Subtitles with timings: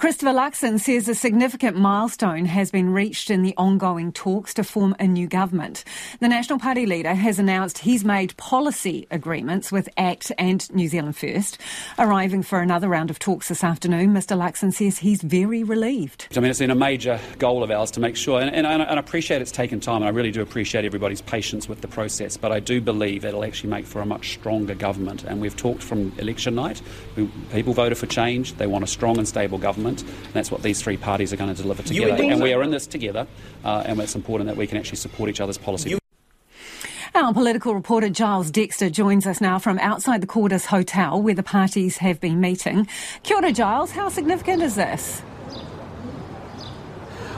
[0.00, 4.96] Christopher Luxon says a significant milestone has been reached in the ongoing talks to form
[4.98, 5.84] a new government.
[6.20, 11.18] The National Party leader has announced he's made policy agreements with ACT and New Zealand
[11.18, 11.58] First.
[11.98, 16.28] Arriving for another round of talks this afternoon, Mr Luxon says he's very relieved.
[16.34, 18.82] I mean, it's been a major goal of ours to make sure, and, and, and
[18.82, 22.38] I appreciate it's taken time, and I really do appreciate everybody's patience with the process,
[22.38, 25.24] but I do believe it'll actually make for a much stronger government.
[25.24, 26.80] And we've talked from election night,
[27.52, 30.80] people voted for change, they want a strong and stable government, and that's what these
[30.80, 32.22] three parties are going to deliver together.
[32.22, 33.26] And we are in this together,
[33.64, 35.98] uh, and it's important that we can actually support each other's policy.
[37.12, 41.42] Our political reporter Giles Dexter joins us now from outside the Cordis Hotel where the
[41.42, 42.86] parties have been meeting.
[43.24, 43.90] Kia ora, Giles.
[43.90, 45.20] How significant is this?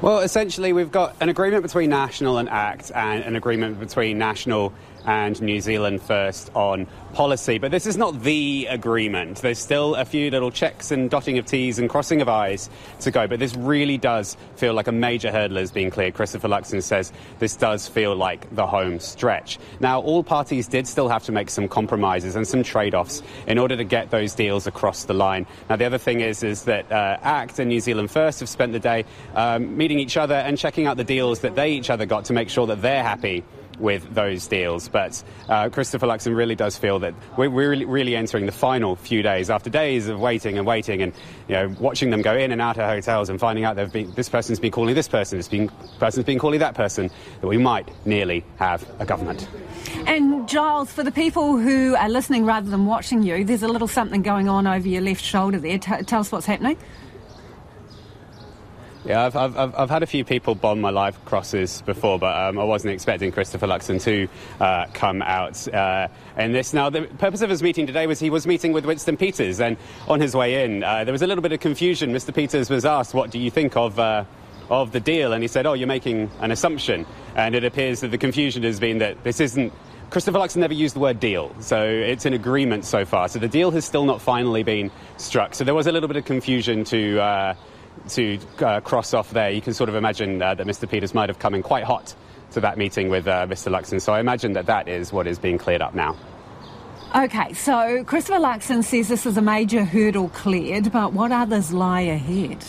[0.00, 4.72] Well, essentially, we've got an agreement between National and ACT and an agreement between National
[5.06, 7.58] and New Zealand First on policy.
[7.58, 9.38] But this is not the agreement.
[9.38, 12.70] There's still a few little checks and dotting of T's and crossing of I's
[13.00, 13.26] to go.
[13.26, 16.14] But this really does feel like a major hurdle is being cleared.
[16.14, 19.58] Christopher Luxon says this does feel like the home stretch.
[19.80, 23.76] Now, all parties did still have to make some compromises and some trade-offs in order
[23.76, 25.46] to get those deals across the line.
[25.68, 28.72] Now, the other thing is, is that uh, ACT and New Zealand First have spent
[28.72, 32.06] the day um, meeting each other and checking out the deals that they each other
[32.06, 33.44] got to make sure that they're happy
[33.80, 34.88] with those deals.
[34.88, 39.22] But uh, Christopher Luxon really does feel that we're really, really entering the final few
[39.22, 41.12] days after days of waiting and waiting and
[41.48, 44.12] you know watching them go in and out of hotels and finding out they've been,
[44.12, 45.68] this person's been calling this person, this been,
[45.98, 49.48] person's been calling that person, that we might nearly have a government.
[50.06, 53.88] And Giles, for the people who are listening rather than watching you, there's a little
[53.88, 55.78] something going on over your left shoulder there.
[55.78, 56.78] T- tell us what's happening.
[59.08, 62.58] Yeah, I've, I've, I've had a few people bomb my live crosses before, but um,
[62.58, 64.28] I wasn't expecting Christopher Luxon to
[64.62, 66.74] uh, come out uh, in this.
[66.74, 69.78] Now, the purpose of his meeting today was he was meeting with Winston Peters, and
[70.08, 72.12] on his way in, uh, there was a little bit of confusion.
[72.12, 72.34] Mr.
[72.34, 73.98] Peters was asked, What do you think of?
[73.98, 74.24] Uh,
[74.70, 78.08] of the deal, and he said, "Oh, you're making an assumption," and it appears that
[78.08, 79.72] the confusion has been that this isn't
[80.10, 83.28] Christopher Luxon never used the word deal, so it's an agreement so far.
[83.28, 85.54] So the deal has still not finally been struck.
[85.54, 87.54] So there was a little bit of confusion to uh,
[88.10, 89.50] to uh, cross off there.
[89.50, 90.88] You can sort of imagine uh, that Mr.
[90.88, 92.14] Peters might have come in quite hot
[92.52, 93.70] to that meeting with uh, Mr.
[93.70, 94.00] Luxon.
[94.00, 96.16] So I imagine that that is what is being cleared up now.
[97.14, 102.02] Okay, so Christopher Luxon says this is a major hurdle cleared, but what others lie
[102.02, 102.64] ahead?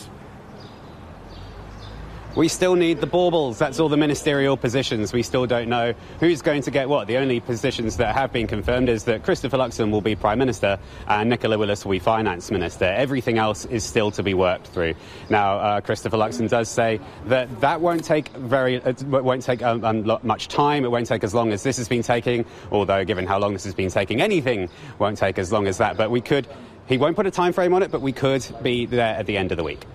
[2.35, 3.57] We still need the baubles.
[3.57, 5.11] That's all the ministerial positions.
[5.11, 7.07] We still don't know who's going to get what.
[7.07, 10.77] The only positions that have been confirmed is that Christopher Luxon will be Prime Minister
[11.07, 12.85] and Nicola Willis will be Finance Minister.
[12.85, 14.93] Everything else is still to be worked through.
[15.31, 19.83] Now, uh, Christopher Luxon does say that that won't take very, it won't take um,
[19.83, 20.85] um, much time.
[20.85, 22.45] It won't take as long as this has been taking.
[22.71, 24.69] Although, given how long this has been taking, anything
[24.99, 25.97] won't take as long as that.
[25.97, 26.47] But we could.
[26.85, 29.37] He won't put a time frame on it, but we could be there at the
[29.37, 29.85] end of the week.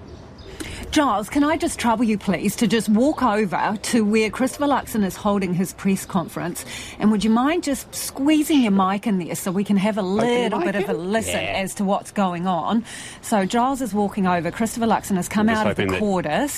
[0.94, 5.04] Giles, can I just trouble you, please, to just walk over to where Christopher Luxon
[5.04, 6.64] is holding his press conference?
[7.00, 10.02] And would you mind just squeezing your mic in there so we can have a
[10.02, 11.54] little bit of a listen yeah.
[11.56, 12.84] as to what's going on?
[13.22, 14.52] So Giles is walking over.
[14.52, 16.54] Christopher Luxon has come out of the Cordis.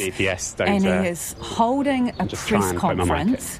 [0.66, 3.58] and he uh, is holding a press conference.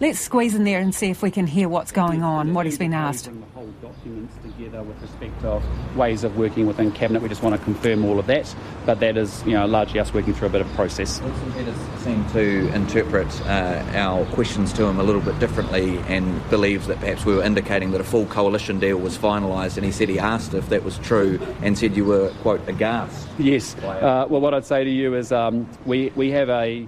[0.00, 2.78] Let's squeeze in there and see if we can hear what's going on, what he's
[2.78, 3.24] been asked.
[3.24, 5.62] Together with respect of
[5.96, 8.54] ways of working within cabinet, we just want to confirm all of that.
[8.86, 11.20] But that is, you know, largely us working through a bit of a process.
[11.20, 16.48] Winston Peters seemed to interpret uh, our questions to him a little bit differently, and
[16.50, 19.76] believes that perhaps we were indicating that a full coalition deal was finalised.
[19.76, 23.28] And he said he asked if that was true, and said you were quote aghast.
[23.38, 23.76] Yes.
[23.76, 26.86] Uh, well, what I'd say to you is um, we we have a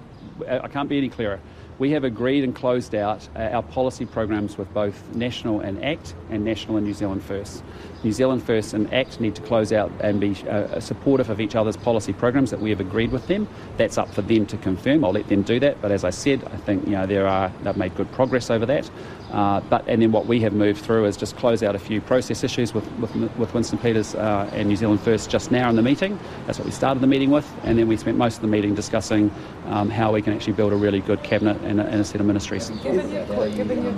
[0.49, 1.41] I can't be any clearer
[1.81, 6.15] we have agreed and closed out uh, our policy programs with both National and ACT
[6.29, 7.65] and National and New Zealand First.
[8.05, 11.57] New Zealand First and ACT need to close out and be uh, supportive of each
[11.57, 13.49] other's policy programs that we have agreed with them.
[13.79, 15.05] That's up for them to confirm.
[15.07, 15.81] I'll let them do that.
[15.81, 18.67] But as I said, I think you know there are they've made good progress over
[18.67, 18.91] that.
[19.31, 22.01] Uh, but and then what we have moved through is just close out a few
[22.01, 25.77] process issues with with, with Winston Peters uh, and New Zealand First just now in
[25.77, 26.19] the meeting.
[26.47, 28.75] That's what we started the meeting with, and then we spent most of the meeting
[28.75, 29.31] discussing
[29.67, 32.27] um, how we can actually build a really good cabinet and a, and a of
[32.27, 32.69] ministries.
[32.83, 33.95] Given your, given your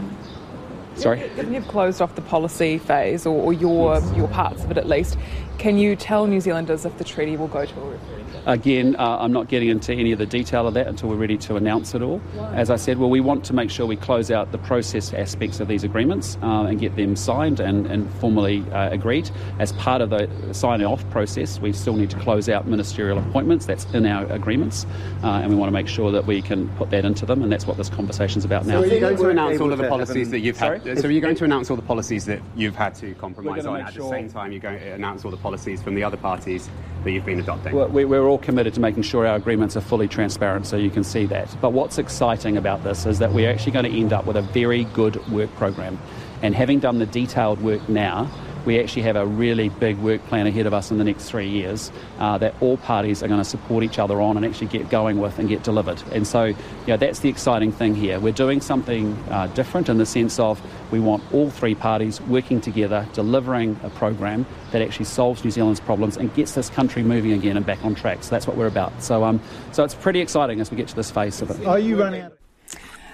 [1.02, 1.18] Sorry?
[1.34, 4.16] Given you've closed off the policy phase, or, or your, yes.
[4.16, 5.18] your parts of it at least,
[5.58, 8.22] can you tell New Zealanders if the treaty will go to a referendum?
[8.46, 11.38] Again, uh, I'm not getting into any of the detail of that until we're ready
[11.38, 12.20] to announce it all.
[12.54, 15.60] As I said, well, we want to make sure we close out the process aspects
[15.60, 19.30] of these agreements uh, and get them signed and, and formally uh, agreed.
[19.60, 23.66] As part of the signing off process, we still need to close out ministerial appointments.
[23.66, 24.86] That's in our agreements,
[25.22, 27.52] uh, and we want to make sure that we can put that into them, and
[27.52, 28.80] that's what this conversation is about now.
[28.80, 30.82] So are you going to announce all of the policies that you've had?
[30.96, 33.80] So are you going to announce all the policies that you've had to compromise on
[33.80, 34.52] at sure- the same time?
[34.52, 36.68] You're going to announce all the policies from the other parties
[37.04, 37.74] that you've been adopting.
[37.74, 40.90] Well, we- we're all committed to making sure our agreements are fully transparent so you
[40.90, 41.54] can see that.
[41.60, 44.42] But what's exciting about this is that we're actually going to end up with a
[44.42, 45.98] very good work program.
[46.42, 48.28] And having done the detailed work now,
[48.64, 51.48] we actually have a really big work plan ahead of us in the next three
[51.48, 54.88] years uh, that all parties are going to support each other on and actually get
[54.88, 56.02] going with and get delivered.
[56.12, 56.56] And so, you
[56.86, 58.20] know, that's the exciting thing here.
[58.20, 60.60] We're doing something uh, different in the sense of
[60.90, 65.80] we want all three parties working together, delivering a program that actually solves New Zealand's
[65.80, 68.22] problems and gets this country moving again and back on track.
[68.22, 69.02] So that's what we're about.
[69.02, 69.40] So, um,
[69.72, 71.66] so it's pretty exciting as we get to this phase of it.
[71.66, 72.41] Are you running out?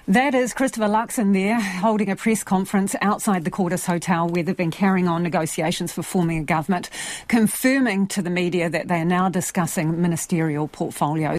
[0.08, 4.56] That is Christopher Luxon there holding a press conference outside the Cordis Hotel where they've
[4.56, 6.88] been carrying on negotiations for forming a government,
[7.28, 11.36] confirming to the media that they are now discussing ministerial portfolios.